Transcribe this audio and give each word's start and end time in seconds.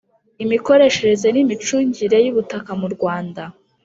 imikoreshereze 0.43 1.27
n 1.31 1.37
imicungire 1.43 2.17
y 2.25 2.29
ubutaka 2.31 2.71
mu 2.81 2.87
Rwanda 2.95 3.43